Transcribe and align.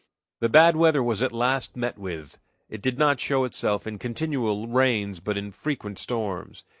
The 0.39 0.49
bad 0.49 0.75
weather 0.75 1.03
was 1.03 1.21
at 1.21 1.31
last 1.31 1.77
met 1.77 1.95
with. 1.99 2.39
It 2.71 2.81
did 2.81 2.97
not 2.97 3.19
show 3.19 3.43
itself 3.43 3.85
in 3.85 3.99
continual 3.99 4.67
rains, 4.67 5.19
but 5.19 5.37
in 5.37 5.51
frequent 5.51 5.99
storms. 5.99 6.63